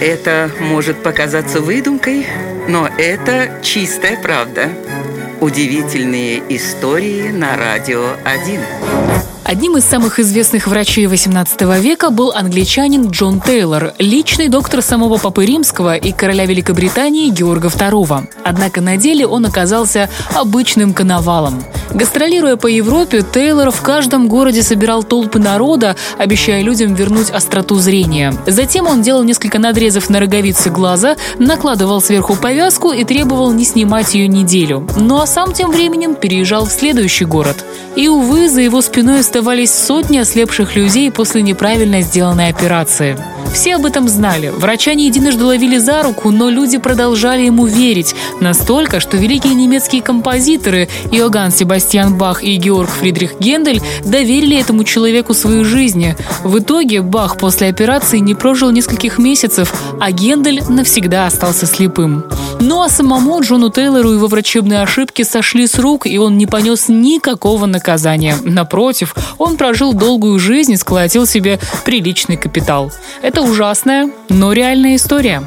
Это 0.00 0.48
может 0.60 1.02
показаться 1.02 1.60
выдумкой, 1.60 2.24
но 2.68 2.86
это 2.86 3.58
чистая 3.62 4.16
правда. 4.16 4.68
Удивительные 5.40 6.40
истории 6.50 7.30
на 7.30 7.56
радио 7.56 8.12
1. 8.24 8.60
Одним 9.42 9.76
из 9.76 9.84
самых 9.84 10.20
известных 10.20 10.68
врачей 10.68 11.06
XVIII 11.06 11.80
века 11.80 12.10
был 12.10 12.30
англичанин 12.30 13.08
Джон 13.10 13.40
Тейлор, 13.40 13.94
личный 13.98 14.48
доктор 14.48 14.82
самого 14.82 15.16
Папы 15.16 15.44
Римского 15.44 15.96
и 15.96 16.12
короля 16.12 16.46
Великобритании 16.46 17.30
Георга 17.30 17.66
II. 17.66 18.28
Однако 18.44 18.80
на 18.80 18.96
деле 18.96 19.26
он 19.26 19.46
оказался 19.46 20.08
обычным 20.32 20.94
коновалом. 20.94 21.64
Гастролируя 21.92 22.56
по 22.56 22.66
Европе, 22.66 23.22
Тейлор 23.22 23.70
в 23.70 23.80
каждом 23.80 24.28
городе 24.28 24.62
собирал 24.62 25.02
толпы 25.02 25.38
народа, 25.38 25.96
обещая 26.18 26.62
людям 26.62 26.94
вернуть 26.94 27.30
остроту 27.30 27.76
зрения. 27.76 28.34
Затем 28.46 28.86
он 28.86 29.02
делал 29.02 29.22
несколько 29.22 29.58
надрезов 29.58 30.10
на 30.10 30.20
роговице 30.20 30.70
глаза, 30.70 31.16
накладывал 31.38 32.00
сверху 32.00 32.36
повязку 32.36 32.92
и 32.92 33.04
требовал 33.04 33.52
не 33.52 33.64
снимать 33.64 34.14
ее 34.14 34.28
неделю. 34.28 34.86
Ну 34.96 35.20
а 35.20 35.26
сам 35.26 35.52
тем 35.52 35.70
временем 35.70 36.14
переезжал 36.14 36.66
в 36.66 36.72
следующий 36.72 37.24
город. 37.24 37.64
И, 37.96 38.08
увы, 38.08 38.48
за 38.48 38.60
его 38.60 38.80
спиной 38.82 39.20
оставались 39.20 39.72
сотни 39.72 40.18
ослепших 40.18 40.76
людей 40.76 41.10
после 41.10 41.42
неправильно 41.42 42.02
сделанной 42.02 42.48
операции. 42.48 43.16
Все 43.52 43.76
об 43.76 43.86
этом 43.86 44.08
знали. 44.08 44.48
Врача 44.48 44.94
не 44.94 45.06
единожды 45.06 45.44
ловили 45.44 45.78
за 45.78 46.02
руку, 46.02 46.30
но 46.30 46.48
люди 46.48 46.78
продолжали 46.78 47.42
ему 47.42 47.66
верить. 47.66 48.14
Настолько, 48.40 49.00
что 49.00 49.16
великие 49.16 49.54
немецкие 49.54 50.02
композиторы 50.02 50.88
Иоганн 51.10 51.50
Себастьян 51.50 52.16
Бах 52.16 52.42
и 52.42 52.56
Георг 52.56 52.90
Фридрих 52.90 53.40
Гендель 53.40 53.82
доверили 54.04 54.58
этому 54.58 54.84
человеку 54.84 55.34
свои 55.34 55.64
жизни. 55.64 56.16
В 56.44 56.58
итоге 56.58 57.02
Бах 57.02 57.36
после 57.36 57.68
операции 57.68 58.18
не 58.18 58.34
прожил 58.34 58.70
нескольких 58.70 59.18
месяцев, 59.18 59.72
а 60.00 60.10
Гендель 60.12 60.62
навсегда 60.68 61.26
остался 61.26 61.66
слепым. 61.66 62.24
Ну 62.60 62.82
а 62.82 62.88
самому 62.88 63.40
Джону 63.40 63.70
Тейлору 63.70 64.10
его 64.10 64.26
врачебные 64.26 64.82
ошибки 64.82 65.22
сошли 65.22 65.66
с 65.66 65.78
рук, 65.78 66.06
и 66.06 66.18
он 66.18 66.36
не 66.38 66.46
понес 66.46 66.88
никакого 66.88 67.66
наказания. 67.66 68.36
Напротив, 68.42 69.14
он 69.38 69.56
прожил 69.56 69.92
долгую 69.92 70.38
жизнь 70.38 70.72
и 70.72 70.76
сколотил 70.76 71.26
себе 71.26 71.58
приличный 71.84 72.36
капитал. 72.36 72.92
Это 73.22 73.42
ужасная, 73.42 74.10
но 74.28 74.52
реальная 74.52 74.96
история. 74.96 75.42